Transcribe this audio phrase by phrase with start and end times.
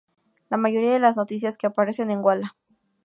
[0.49, 2.55] La mayoría de las noticias que aparecen en Walla!